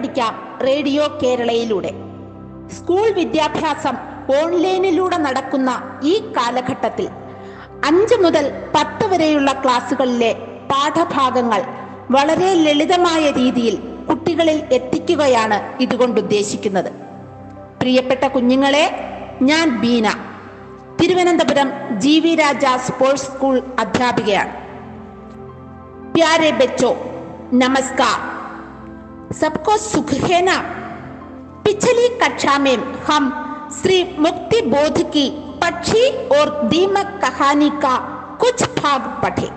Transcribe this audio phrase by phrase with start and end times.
[0.00, 1.90] പഠിക്കാം radio കേരളയിലൂടെ.
[2.78, 3.96] School വിദ്യാഭ്യാസം
[4.42, 7.08] ഓൺലൈനിലൂടെ നടക്കുന്ന ഈ കാലഘട്ടത്തിൽ
[7.84, 10.32] അഞ്ച് മുതൽ പത്ത് വരെയുള്ള ക്ലാസ്സുകളിലെ
[10.70, 11.62] പാഠഭാഗങ്ങൾ
[12.10, 13.76] വളരെ ലളിതമായ രീതിയിൽ
[14.08, 16.92] കുട്ടികളിൽ എത്തിക്കുകയാണ് ഇതുകൊണ്ട് ഉദ്ദേശിക്കുന്നത്.
[17.80, 18.86] പ്രിയപ്പെട്ട കുഞ്ഞുങ്ങളെ
[19.42, 20.08] ഞാൻ Beena.
[21.02, 24.52] Thiruvananthapuram G V Raja sports school അധ്യാപികയാണ്.
[26.14, 26.96] പ്യാരെ ബച്ചോ
[27.52, 28.39] നമസ്കാർ
[29.32, 30.56] सबको सुख है ना?
[31.64, 33.28] पिछली कक्षा में हम
[33.82, 35.30] श्री मुक्ति बोध की
[35.64, 37.96] पक्षी और दीमक कहानी का
[38.40, 39.50] कुछ भाग पढ़े।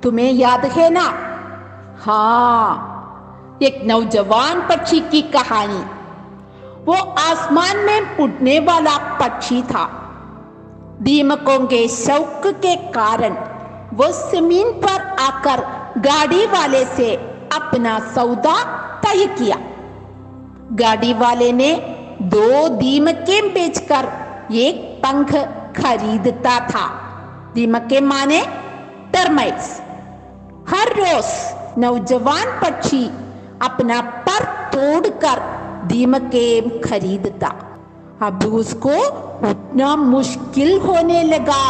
[0.00, 1.04] तुम्हें याद है ना?
[2.04, 5.82] हाँ एक नौजवान पक्षी की कहानी।
[6.84, 9.84] वो आसमान में उड़ने वाला पक्षी था।
[11.02, 13.34] दीमकों के शौक के कारण
[13.96, 15.60] वो ज़मीन पर आकर
[16.00, 18.56] गाड़ी वाले से अपना सौदा
[19.04, 19.56] तय किया।
[20.72, 21.72] गाड़ी वाले ने
[22.22, 24.08] दो दीमकें बेचकर
[24.52, 25.34] एक पंख
[25.76, 26.86] खरीदता था।
[27.54, 28.40] दीमके माने
[29.12, 29.80] टर्माइट्स।
[30.68, 33.04] हर रोज नौजवान पक्षी
[33.62, 35.40] अपना पर तोड़कर
[35.86, 36.46] दीमके
[36.80, 37.52] खरीदता।
[38.22, 38.96] अब उसको
[39.50, 41.64] उठना मुश्किल होने लगा।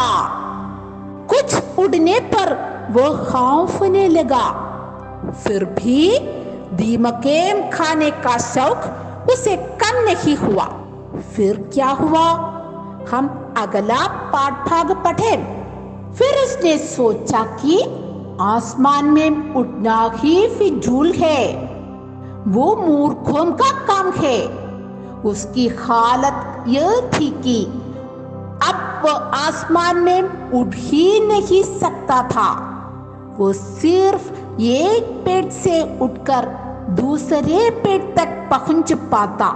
[1.29, 2.53] कुछ उड़ने पर
[2.91, 4.66] वो खौफने लगा।
[5.31, 6.19] फिर भी
[6.73, 8.77] दीमकेम खाने का शौक
[9.29, 10.65] उसे कम नहीं हुआ।
[11.35, 12.53] फिर क्या हुआ?
[13.11, 15.37] हम अगला पाठ भाग पढ़े।
[16.13, 17.81] फिर उसने सोचा कि
[18.41, 21.55] आसमान में उड़ना ही फिजूल है।
[22.47, 24.47] वो मूर्खों का काम है।
[25.25, 27.65] उसकी हालत यह थी कि
[28.67, 32.63] अब वो आसमान में उड़ ही नहीं सकता था।
[33.37, 36.45] वो सिर्फ़ एक पेड़ से उठकर
[36.89, 39.49] दूसरे पेड़ तक पहुँच पाता।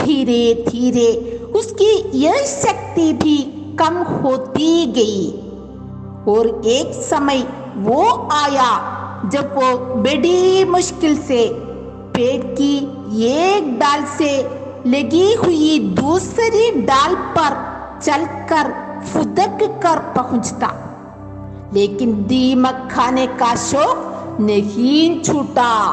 [0.00, 1.12] धीरे धीरे
[1.54, 3.36] उसकी यह शक्ति भी
[3.80, 5.30] कम होती गई।
[6.32, 7.46] और एक समय
[7.76, 8.70] वो आया
[9.32, 11.48] जब वो बड़ी मुश्किल से
[12.14, 12.76] पेड़ की
[13.26, 14.32] एक डाल से
[14.86, 17.56] लगी हुई दूसरी डाल पर
[18.02, 18.72] चलकर
[19.12, 20.72] फुदक कर पहुँचता।
[21.74, 24.07] लेकिन दीमक खाने का शौक
[24.40, 25.92] नहीं छूटा।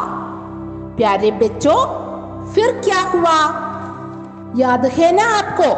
[0.98, 2.06] प्यारे बच्चों,
[2.54, 3.66] फिर क्या हुआ?
[4.58, 5.76] याद है ना आपको?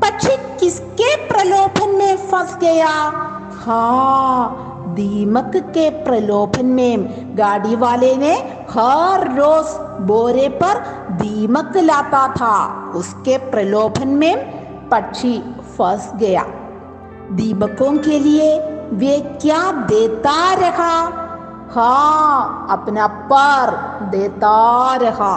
[0.00, 2.88] पक्षी किसके प्रलोभन में फंस गया?
[3.64, 6.98] हाँ दीमक के प्रलोभन में।
[7.38, 8.34] गाड़ी वाले ने
[8.70, 9.66] हर रोज
[10.06, 10.80] बोरे पर
[11.10, 14.36] दीमक लाता था। उसके प्रलोभन में
[14.88, 15.38] पक्षी
[15.78, 16.42] फंस गया।
[17.32, 18.58] दीमकों के लिए
[18.92, 21.22] वे क्या देता रहा?
[21.73, 23.69] हाँ अपना पर
[24.11, 24.55] देता
[24.97, 25.35] रहा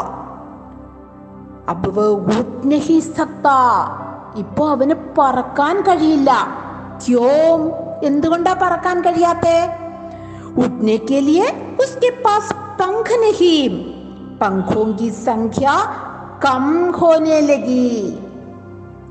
[1.68, 3.58] अब वो उठ नहीं सकता
[4.36, 6.30] ഇപ്പോ അവന് പറക്കാൻ കഴിയില്ല
[7.04, 7.60] ക്യോം
[8.08, 9.58] എന്തുകൊണ്ടാ പറക്കാൻ കഴിയാത്തെ
[10.56, 11.46] उठने के लिए
[11.80, 12.44] उसके पास
[12.80, 13.62] पंख नहीं
[14.40, 15.74] पंखों की संख्या
[16.44, 16.64] कम
[17.00, 17.88] होने लगी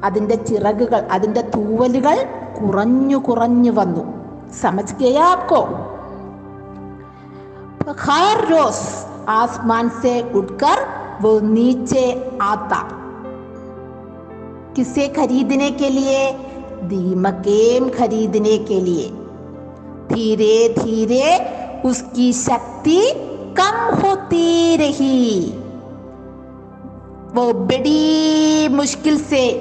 [0.07, 2.17] അതിന്റെ ചിറകുകൾ അതിന്റെ തൂവലുകൾ
[2.57, 4.03] കുറഞ്ഞു കുറഞ്ഞു വന്നു
[4.61, 4.87] समझ
[8.00, 8.74] हर रोज
[9.28, 10.86] आसमान से उठकर
[11.22, 12.88] वो नीचे आता।
[14.76, 16.32] किसे खरीदने के लिए?
[16.82, 19.08] दीमकेम खरीदने के लिए।
[20.12, 21.38] धीरे धीरे
[21.84, 23.12] उसकी शक्ति
[23.60, 25.40] कम होती रही।
[27.34, 29.52] वो बड़ी मुश्किल से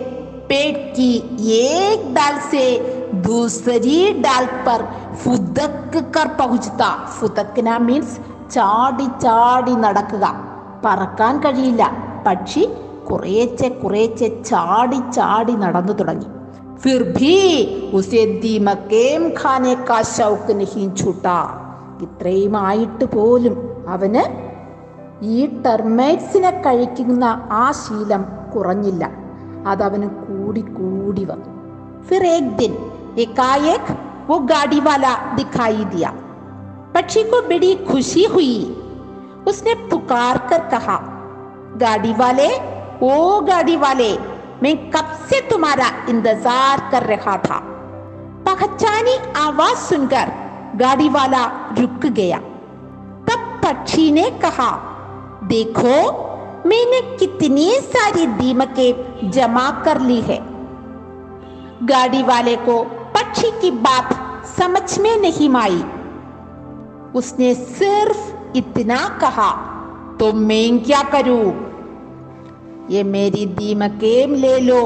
[0.50, 1.16] पेट की
[1.52, 4.81] एक डाल से दूसरी डाल पर
[5.22, 8.18] फुदक कर पहुंचता മീൻസ്
[8.52, 10.25] ചാടി ചാടി നടക്കുക.
[10.86, 11.92] പറക്കാൻ കഴിയില്ല.
[12.28, 12.69] പക്ഷി
[13.12, 16.25] കുറേച്ചെ കുറേച്ചെ ചാടി ചാടി നടന്നു തുടങ്ങി.
[16.84, 17.04] फिर
[22.02, 24.24] ഇത്രയും ആയിട്ട് പോലും അവന്
[25.24, 28.25] ഈ ടെർമൈറ്റ്സിനെ കഴിക്കുന്ന ആ ശീലം
[28.56, 29.12] കുറഞ്ഞില്ല.
[29.68, 31.58] അതവന് കൂടി കൂടി വന്നു.
[32.04, 33.86] ഫിർ ഏക് एकाएक
[34.28, 36.10] वो गाड़ी वाला दिखाई दिया।
[36.96, 38.84] पक्षी को बड़ी खुशी हुई।
[39.48, 40.98] उसने पुकार कर कहा,
[41.78, 42.48] गाड़ी वाले,
[43.04, 44.18] ओ गाड़ी वाले,
[44.64, 47.62] मैं कब से तुम्हारा इंतज़ार कर रहा था?
[48.48, 50.31] पहचानी आवाज़ सुनकर
[50.75, 51.46] गाड़ी वाला
[51.80, 52.38] रुक गया।
[53.28, 54.72] तब पक्षी ने कहा,
[55.44, 55.96] देखो,
[56.66, 60.40] मैंने कितनी सारी दीमकें जमा कर ली है।
[61.84, 64.10] गाड़ी वाले को पक्षी की बात
[64.58, 65.86] समझ में नहीं आई
[67.16, 69.52] उसने सिर्फ़ इतना कहा
[70.19, 71.68] तो मैं क्या करूँ?
[72.90, 74.81] ये मेरी दीमकें ले लो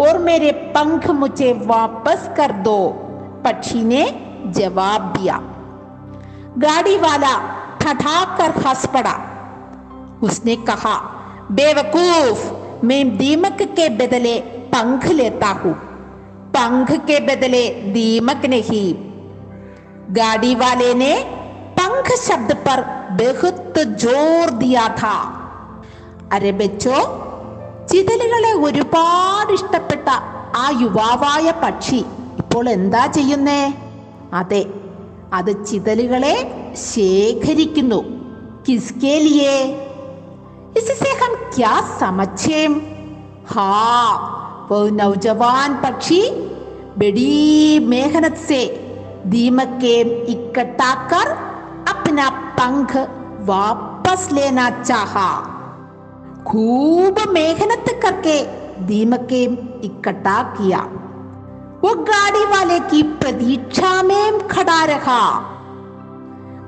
[0.00, 2.88] और मेरे पंख मुझे वापस कर दो।
[3.44, 5.36] पक्षी ने जवाब दिया।
[6.58, 7.38] गाड़ी वाला
[7.80, 9.14] ठठाकर हंस पड़ा।
[10.22, 10.96] उसने कहा,
[11.52, 12.52] बेवकूफ़,
[12.86, 15.89] मैं दीमक के बदले पंख लेता हूँ।
[16.55, 17.63] पंख के बदले
[17.93, 18.87] दीमक नहीं
[20.15, 21.13] गाड़ी वाले ने
[21.79, 22.81] पंख शब्द पर
[23.21, 25.17] बहुत जोर दिया था
[26.35, 26.99] അരെ ബെച്ചോ
[27.89, 30.07] ചിതലുകളെ ഒരുപാട് ഇഷ്ടപ്പെട്ട
[30.57, 31.99] ആ യുവാവായ പക്ഷി
[32.41, 33.61] ഇപ്പോൾ എന്താ ചെയ്യുന്നേ
[34.39, 34.63] അതെ
[35.37, 36.35] അത് ചിതലുകളെ
[36.89, 37.99] ശേഖരിക്കുന്നു
[38.67, 39.57] കിസ്കേ ലിയേ
[40.79, 42.61] इससे हम क्या समझे
[43.49, 44.09] हाँ
[44.70, 46.22] वो नौजवान पक्षी
[46.98, 48.58] बड़ी मेहनत से
[49.26, 49.94] दीमक के
[50.32, 51.30] इकट्ठा कर
[51.92, 52.28] अपना
[52.58, 52.96] पंख
[53.48, 55.30] वापस लेना चाहा
[56.46, 58.38] खूब मेहनत करके
[58.86, 59.42] दीमके
[59.86, 60.78] इकट्ठा किया
[61.82, 65.20] वो गाड़ी वाले की प्रतीक्षा में खड़ा रहा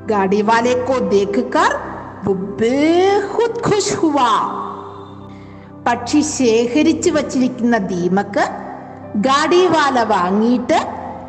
[0.08, 1.76] गाड़ी वाले को देखकर
[2.25, 4.28] वो बेहद खुश हुआ
[5.87, 8.44] പക്ഷി ശേഖരിച്ചു വച്ചിരിക്കുന്ന ദീമക്ക്
[9.17, 10.79] ഗാഡിവാല വാങ്ങിയിട്ട്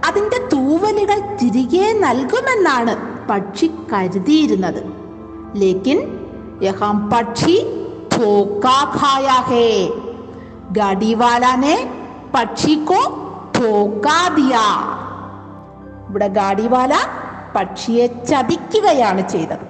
[0.07, 2.93] അതിന്റെ തൂവലുകൾ തിരികെ നൽകുമെന്നാണ്
[3.27, 4.81] പക്ഷി കരുതിയിരുന്നത്.
[5.55, 5.99] ലേക്കിൻ
[6.61, 7.55] യഹാം പക്ഷി
[8.17, 9.89] ധോക്കാഖായാഹേ
[10.71, 11.75] ഗാഡിവാലാനെ
[12.35, 13.01] പക്ഷിക്കോ
[13.57, 14.55] ധോക്കാദിയ
[16.09, 16.93] ഇവിടെ ഗാഡിവാല
[17.55, 19.65] പക്ഷിയെ ചതിക്കുകയാണ് ചെയ്തത്.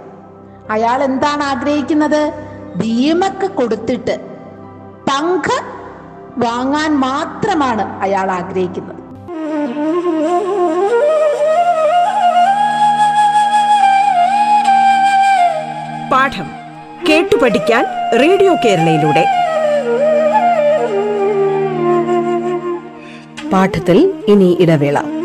[0.71, 2.21] അയാൾ എന്താണ് ആഗ്രഹിക്കുന്നത്?
[2.77, 4.32] ഭീമക്ക് കൊടുത്തിട്ട്
[5.13, 5.63] പങ്ക്
[6.38, 8.95] വാങ്ങാൻ മാത്രമാണ് അയാൾ ആഗ്രഹിക്കുന്നത്.
[16.12, 16.48] പാഠം
[17.10, 17.86] കേട്ടു പഠിക്കാൻ
[18.19, 19.25] റേഡിയോ കേരളയിലൂടെ.
[23.50, 25.23] പാഠത്തിൽ ഇനി ഇടവേള.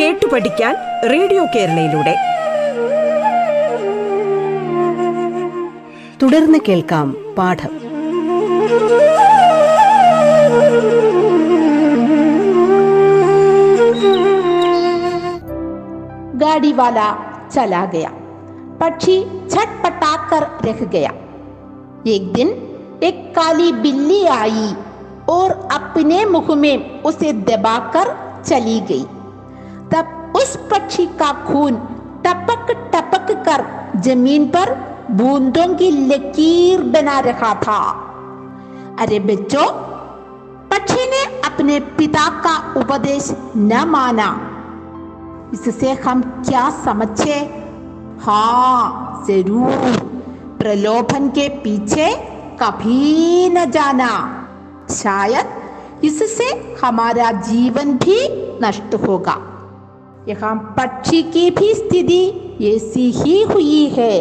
[0.00, 0.74] കേട്ടു പഠിക്കാൻ
[1.12, 2.14] റേഡിയോ കേരളയിലൂടെ
[6.20, 7.08] തുടർന്ന് കേൾക്കാം
[7.38, 7.72] പാഠം
[16.42, 17.08] गाड़ी वाला
[17.54, 18.10] चला गया
[18.80, 19.16] पक्षी
[19.50, 21.10] छटपटा कर रह गया
[22.14, 22.48] एक दिन
[23.04, 24.68] एक काली बिल्ली आई
[25.30, 28.14] और अपने मुंह में उसे दबाकर
[28.48, 29.19] चली गई तब
[30.35, 31.75] उस पक्षी का खून
[32.25, 33.65] टपक टपक कर
[33.99, 34.73] ज़मीन पर
[35.11, 37.79] बूंदों की लकीर बना रखा था।
[38.99, 39.65] अरे बच्चों,
[40.69, 44.29] पक्षी ने अपने पिता का उपदेश न माना।
[45.53, 47.39] इससे हम क्या समझे?
[48.21, 49.97] हाँ ज़रूर।
[50.59, 52.09] प्रलोभन के पीछे
[52.61, 54.09] कभी न जाना।
[54.89, 58.17] शायद इससे हमारा जीवन भी
[58.63, 59.37] नष्ट होगा।
[60.28, 62.22] यहाँ पक्षी की भी स्थिति
[62.66, 64.12] ऐसी ही हुई है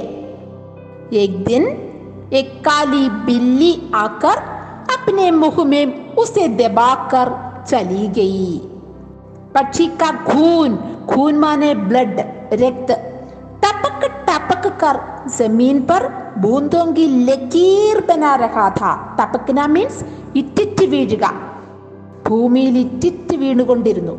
[1.16, 1.66] एक दिन
[2.34, 4.38] एक काली बिल्ली आकर
[4.96, 7.32] अपने मुंह में उसे दबाकर
[7.68, 8.58] चली गई
[9.56, 10.76] पक्षी का खून
[11.10, 12.20] खून माने ब्लड
[12.56, 12.92] रक्त
[13.64, 16.08] टपक टपक कर जमीन पर
[16.38, 20.02] बूंदों की लकीर बना रहा था ടപക്കന മീൻസ്
[20.40, 21.26] ഇറ്റിറ്റ് വീഴുക
[22.28, 24.16] ഭൂമിയിൽ ഇറ്റിറ്റ് വീണുകൊണ്ടിരുന്നു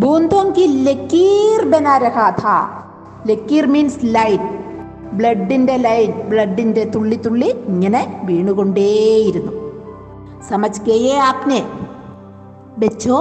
[0.00, 2.56] ബൂന്തോം കി ലക്കീർ ബനാ രഹാ ഥാ
[3.26, 4.42] ലക്കീർ മീൻസ് ലൈൻ
[5.12, 9.54] ബ്ലഡിന്റെ ലൈൻ ബ്ലഡിന്റെ തുള്ളി തുള്ളി ഇങ്ങനെ വീണുകൊണ്ടേയിരുന്നു
[10.48, 11.60] സമജ് ഗയേ ആപ്നെ
[12.78, 13.20] बच्चों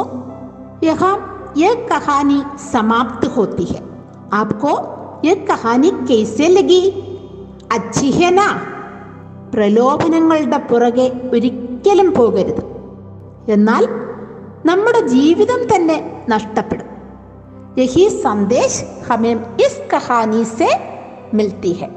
[0.83, 1.13] यहाँ
[1.57, 3.79] यह कहानी समाप्त होती है
[4.33, 4.71] आपको
[5.23, 6.81] यह कहानी कैसे लगी
[7.71, 8.49] अच्छी है ना
[9.51, 12.63] പ്രലോഭനങ്ങളുടെ പുറകെ ഒരിക്കലും പോകരുത്
[13.49, 13.83] എന്നാൽ
[14.65, 15.97] നമ്മുടെ ജീവിതം തന്നെ
[16.33, 16.87] നഷ്ടപ്പെടും
[17.77, 20.69] यही संदेश हमें इस कहानी से
[21.33, 21.89] मिलती है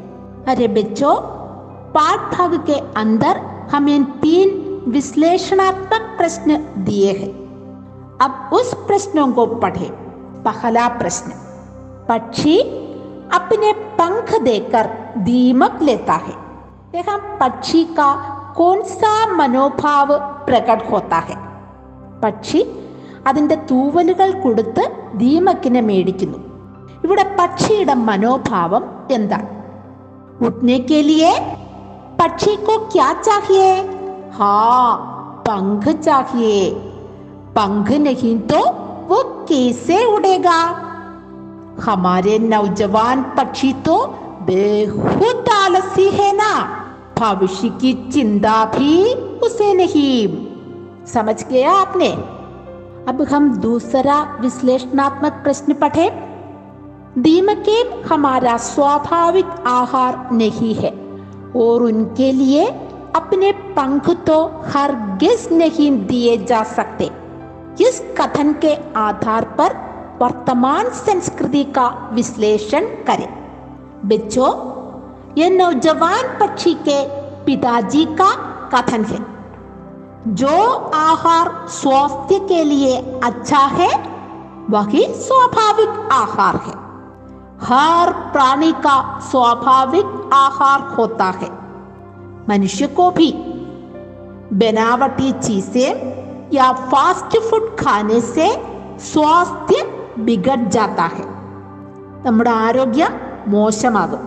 [0.47, 1.15] अरे बच्चों
[1.95, 4.51] पाठ भाग के अंदर हमें तीन
[4.89, 7.33] विश्लेषणात्मक प्रश्न दिए हैं
[8.21, 9.89] अब उस प्रश्नों को पढ़े
[10.45, 11.33] पहला प्रश्न
[12.09, 12.59] पक्षी
[13.33, 14.91] अपने पंख देकर
[15.25, 16.35] दीमक लेता है
[16.95, 18.13] यहाँ पक्षी का
[18.57, 21.37] कौन सा मनोभाव प्रकट होता है
[22.24, 22.62] പക്ഷി
[23.28, 24.84] അതിന്റെ തൂവലുകൾ കൊടുത്ത്
[25.18, 26.40] ദീമക്കിനെ മേടിക്കുന്നു
[27.06, 28.84] ഇവിടെ പക്ഷിയുടെ മനോഭാവം
[29.18, 29.52] എന്താണ്
[30.40, 31.30] उठने के लिए
[32.18, 33.68] पक्षी को क्या चाहिए
[34.32, 34.88] हाँ
[35.48, 36.58] पंख चाहिए
[37.56, 38.60] पंख नहीं तो
[39.10, 40.58] वो कैसे उड़ेगा
[41.82, 43.96] हमारे नौजवान पक्षी तो
[44.48, 46.52] बेहद आलसी है ना
[47.20, 48.94] भविष्य की चिंता भी
[49.42, 50.18] उसे नहीं
[51.14, 52.12] समझ गया आपने?
[53.08, 56.10] अब हम दूसरा विश्लेषणात्मक प्रश्न पढ़े।
[57.18, 60.90] दीमके हमारा स्वाभाविक आहार नहीं है
[61.56, 62.66] और उनके लिए
[63.16, 67.10] अपने पंख तो हरगिज नहीं दिए जा सकते।
[67.82, 69.78] इस कथन के आधार पर
[70.22, 73.28] वर्तमान संस्कृति का विश्लेषण करें।
[74.06, 74.52] बच्चों,
[75.38, 77.04] यह नौजवान पक्षी के
[77.46, 78.34] पिताजी का
[78.76, 79.35] कथन है।
[80.35, 80.57] जो
[80.95, 83.89] आहार स्वास्थ्य के लिए अच्छा है
[84.71, 86.75] वही स्वाभाविक आहार है
[87.63, 88.99] हर प्राणी का
[89.31, 91.49] स्वाभाविक आहार होता है
[92.49, 93.33] मनुष्य को भी
[94.59, 96.11] बनावटी चीजें
[96.55, 98.49] या फास्ट फूड खाने से
[99.03, 99.83] स्वास्थ्य
[100.25, 101.29] बिगड़ जाता है
[102.25, 103.13] നമ്മുടെ ആരോഗ്യം
[103.53, 104.25] മോശമാകും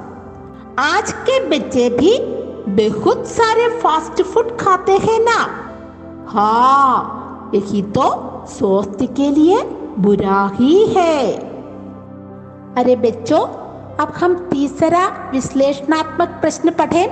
[0.91, 2.11] आज के बच्चे भी
[2.77, 5.35] बहुत सारे फास्ट फूड खाते हैं ना
[6.28, 8.04] हाँ यही तो
[8.46, 9.62] स्वास्थ्य के लिए
[9.98, 11.32] बुरा ही है।
[12.74, 13.40] अरे बच्चों,
[13.96, 17.06] अब हम तीसरा विश्लेषणात्मक प्रश्न पढ़े।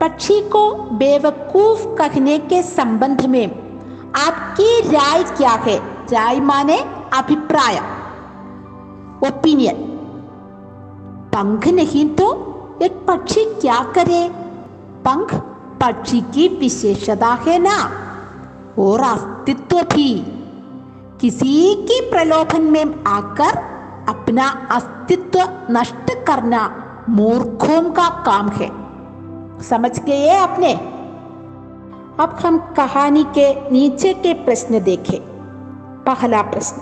[0.00, 3.46] पक्षी को बेवकूफ़ कहने के संबंध में
[4.16, 5.76] आपकी राय क्या है?
[6.12, 6.78] राय माने
[7.14, 7.78] अभिप्राय
[9.28, 9.76] ओपिनियन
[11.34, 12.32] पंख नहीं तो
[12.82, 14.28] एक पक्षी क्या करे?
[15.04, 15.34] पंख
[15.80, 17.90] पक्षी की विशेषता है ना?
[18.78, 20.32] और अस्तित्व भी।
[21.20, 23.76] किसी की प्रलोभन में आकर
[24.08, 28.70] अपना अस्तित्व नष्ट करना मूर्खों का काम है।
[29.62, 30.74] समझ गए आपने?
[32.20, 35.20] अब हम कहानी के नीचे के प्रश्न देखें।
[36.04, 36.76] पहला प्रश्न,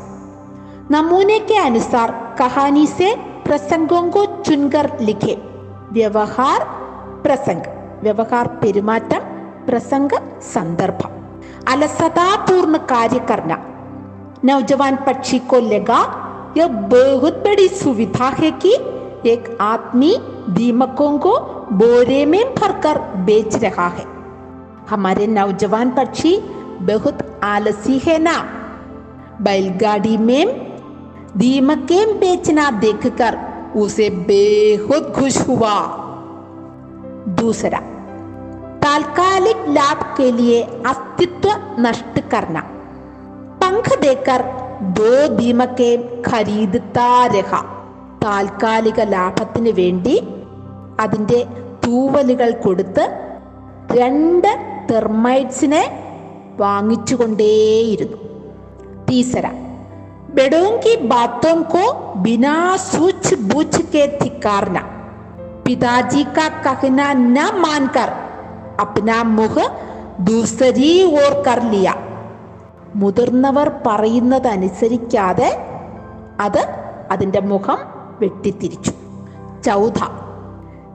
[0.90, 5.34] नमूने के अनुसार कहानी से प्रसंगों को चुनकर लिखे।
[5.92, 6.64] व्यवहार,
[7.22, 9.23] प्रसंग। व्यवहार പെരുമാറ്റം
[9.67, 10.11] प्रसंग
[10.43, 11.01] संदर्भ
[11.67, 13.57] अलसतापूर्ण कार्य करना
[14.45, 15.99] नौजवान पक्षी को लगा
[16.57, 18.71] यह बहुत बड़ी सुविधा है कि
[19.25, 20.11] एक आदमी
[20.49, 21.33] दीमकों को
[21.73, 24.05] बोरे में भरकर बेच रहा है
[24.89, 26.33] हमारे नौजवान पक्षी
[26.81, 28.37] बहुत आलसी है ना
[29.41, 30.45] बैलगाड़ी में
[31.37, 33.37] दीमकें बेचना देखकर
[33.75, 35.75] उसे बेहद खुश हुआ
[37.33, 37.81] दूसरा
[38.83, 42.61] तात्कालिक लाभ के लिए अस्तित्व नष्ट करना
[43.61, 44.43] पंख देकर
[44.99, 45.91] दो दीमके
[46.23, 47.51] खरीदता രഹ
[48.23, 50.15] താൽക്കാലിക ലാഭത്തിന് വേണ്ടി
[51.03, 51.39] അതിൻ്റെ
[51.83, 53.05] തൂവലുകൾ കൊടുത്ത്
[53.99, 54.51] രണ്ട്
[54.91, 55.83] തെർമൈറ്റ്സിനെ
[56.63, 58.17] വാങ്ങിച്ചുകൊണ്ടേയിരുന്നു
[59.09, 59.51] तीसरा
[60.31, 61.83] बड़ों की बातों को
[62.21, 62.51] बिना
[62.81, 64.81] सूझ बूझ के धिकारना
[65.65, 67.45] पिताजी का कहना न
[68.73, 69.57] मानकर अपना मुख
[70.21, 71.93] दूसरी ओर कर लिया
[72.95, 75.49] മുതിർന്നവർ പറയുന്നതനുസരിക്കാതെ
[76.41, 76.61] അത്
[77.11, 77.79] അതിൻ്റെ മുഖം
[78.21, 78.93] വെട്ടിത്തിരിച്ചു
[79.67, 79.99] ചൗഥ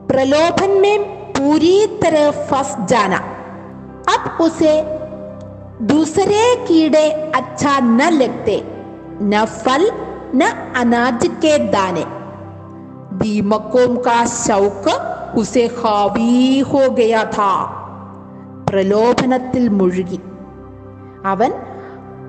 [0.09, 0.97] प्रलोभन में
[1.33, 3.17] पूरी तरह फंस जाना
[4.13, 4.73] अब उसे
[5.81, 7.03] दूसरे कीड़े
[7.35, 8.57] अच्छा न लगते
[9.23, 9.83] न फल
[10.35, 10.41] न
[10.75, 12.05] अनाज के दाने
[13.19, 14.85] दीमकों का शौक
[15.34, 17.40] ഉസെ ഹാവീഹോ ഗയാഥ
[18.70, 20.20] പ്രലോഭനത്തിൽ മുഴുകി.
[21.24, 21.52] അവൻ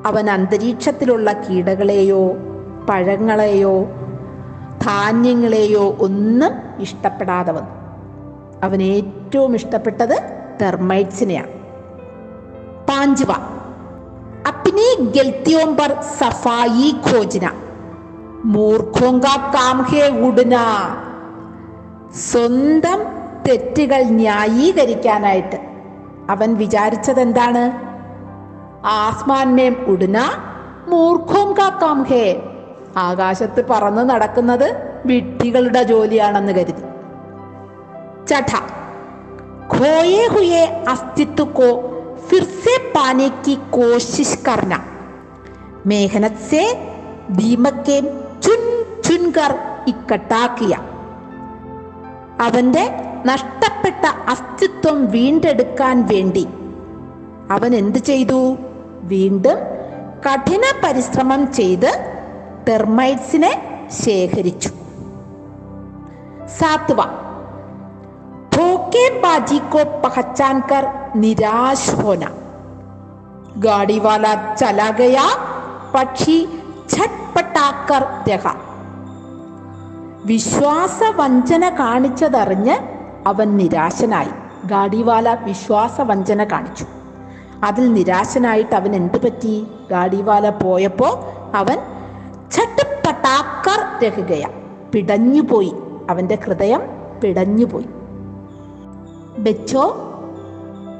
[0.05, 2.33] അവൻ അന്തരീക്ഷത്തിലുള്ള കീടകളെയോ
[2.89, 3.83] പഴങ്ങളെയോ
[4.85, 7.69] ധാന്യങ്ങളെയോ ഒന്നും ഇഷ്ടപ്പെടാതെ വന്നു.
[8.63, 11.49] അവൻ ഏറ്റവും ഇഷ്ടപ്പെട്ടത് തെർമൈറ്റ്സിനെയാണ്
[12.87, 13.31] പാഞ്ചുവ
[14.47, 17.51] അപ്നി ഗൽത്തിയോംബർ സഫായി ഖോജന.
[18.45, 20.55] മൂർഖോങ്ക കാംഹേ ഉടന
[22.15, 23.03] സ്വന്തം
[23.47, 25.55] തെറ്റുകൾ ന്യായീകരിക്കാനായിട്ട്.
[26.29, 27.71] അവൻ വിചാരിച്ചതെന്താണ്?
[28.85, 30.21] ആസ്മാൻമേം ഉടുന
[30.87, 32.53] മൂർഖോം കാക്കാം ഹേ.
[32.97, 36.81] ആകാശത്ത് പറന്ന് നടക്കുന്നത് വിട്ടികളുടെ ജോലിയാണെന്ന് കരുതി.
[38.27, 38.55] ചഠ
[39.77, 41.53] ഖോയെ ഹുയെ അസ്തിത്വ
[42.17, 44.83] ഫിർസെ പാനേക്ക് കോശിഷ് കർണ.
[45.85, 46.77] മേഹനത്
[47.29, 48.03] ദീമക്കേം
[48.41, 49.33] ചുൻ ചുൻ
[49.87, 50.90] ഇക്കട്ടാക്കിയ.
[52.41, 52.91] അവന്റെ
[53.25, 56.47] നഷ്ടപ്പെട്ട അസ്തിത്വം വീണ്ടെടുക്കാൻ വേണ്ടി.
[57.51, 58.57] അവൻ എന്ത് ചെയ്തു?
[59.03, 59.57] വീണ്ടും
[60.29, 62.17] കഠിന പരിശ്രമം ചെയ്ത്
[62.69, 64.69] തെർമൈറ്റ്സിനെ ശേഖരിച്ചു.
[66.59, 67.03] സാത്വ.
[68.53, 72.25] ധോക്കെ ബാജിക്കോ പഹച്ചാൻകർ നിരാശ് ഹോന
[73.57, 75.17] ഗാഡിവാല ചലാഗയ
[75.95, 76.49] പക്ഷി
[76.93, 78.70] ഛട്പട്ടാക്കർ രഹ.
[80.26, 82.76] വിശ്വാസവഞ്ചന കാണിച്ചതറിഞ്ഞ്
[83.26, 84.32] അവൻ നിരാശനായി
[84.66, 86.86] ഗാഡിവാല വിശ്വാസവഞ്ചന കാണിച്ചു
[87.64, 89.54] അതിൽ നിരാശനായിട്ട് അവൻ എന്ത് പറ്റി
[89.90, 91.10] ഗാഡിവാല പോയപ്പോ
[91.54, 91.78] അവൻ
[92.52, 94.44] ഛട്പട്ടാക്കർ രഹുകയ
[94.94, 95.72] പിടഞ്ഞുപോയി
[96.10, 96.82] അവന്റെ ഹൃദയം
[97.22, 97.88] പിടഞ്ഞുപോയി
[99.38, 99.86] बच्चों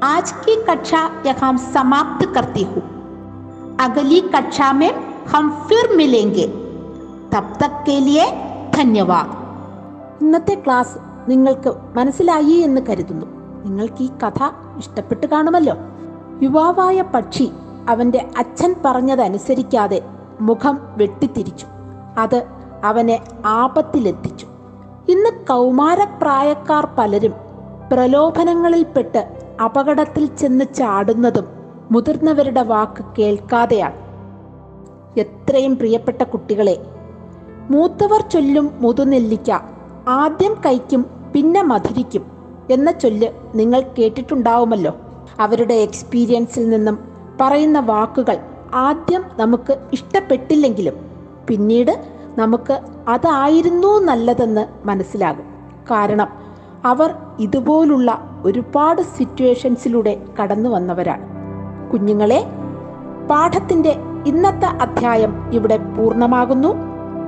[0.03, 2.81] आज की कक्षा यहाँ समाप्त करती हूँ
[3.79, 4.91] अगली कक्षा में
[5.27, 6.45] हम फिर मिलेंगे
[7.33, 8.25] तब तक के लिए
[8.76, 9.42] ധന്യവാദ്
[10.24, 10.98] ഇന്നത്തെ ക്ലാസ്
[11.28, 13.26] നിങ്ങൾക്ക് മനസ്സിലായി എന്ന് കരുതുന്നു.
[13.64, 14.44] നിങ്ങൾക്ക് ഈ കഥ
[14.78, 15.74] ഇഷ്ടപ്പെട്ട് കാണുമല്ലോ.
[16.42, 17.50] യുവാവായ പക്ഷി
[17.88, 20.02] അവന്റെ അച്ഛൻ പറഞ്ഞതനുസരിക്കാതെ
[20.40, 21.66] മുഖം വെട്ടിത്തിരിച്ചു.
[22.18, 22.46] അത്
[22.84, 24.46] അവനെ ആപത്തിലെത്തിച്ചു.
[25.08, 27.32] ഇന്ന് കൗമാരപ്രായക്കാർ പലരും
[27.92, 31.44] പ്രലോഭനങ്ങളിൽപ്പെട്ട് അപകടത്തിൽ ചെന്ന് ചാടുന്നതും
[31.90, 33.94] മുതിർന്നവരുടെ വാക്ക് കേൾക്കാതെയാണ്.
[35.20, 36.86] എത്രയും പ്രിയപ്പെട്ട കുട്ടികളെ
[37.70, 39.50] മൂത്തവർ ചൊല്ലും മുതുനെല്ലിക്ക
[40.08, 42.26] ആദ്യം കൈക്കും പിന്നെ മധുരിക്കും
[42.70, 44.96] എന്ന ചൊല്ല് നിങ്ങൾ കേട്ടിട്ടുണ്ടാവുമല്ലോ.
[45.40, 46.98] അവരുടെ എക്സ്പീരിയൻസിൽ നിന്നും
[47.40, 48.36] പറയുന്ന വാക്കുകൾ
[48.74, 50.94] ആദ്യം നമുക്ക് ഇഷ്ടപ്പെട്ടില്ലെങ്കിലും
[51.48, 52.04] പിന്നീട്
[52.38, 55.44] നമുക്ക് അതായിരുന്നു നല്ലതെന്ന് മനസ്സിലാകും.
[55.90, 56.28] കാരണം
[56.84, 61.22] അവർ ഇതുപോലുള്ള ഒരുപാട് സിറ്റുവേഷൻസിലൂടെ കടന്നു വന്നവരാണ്.
[61.90, 62.46] കുഞ്ഞുങ്ങളെ
[63.30, 66.91] പാഠത്തിന്റെ ഇന്നത്തെ അധ്യായം ഇവിടെ പൂർണമാകുന്നു.